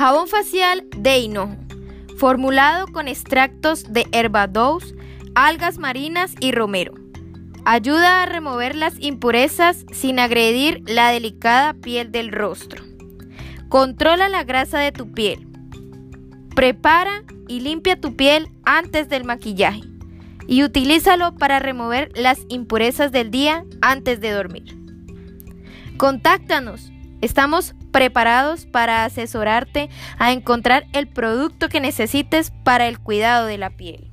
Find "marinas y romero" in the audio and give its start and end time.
5.76-6.94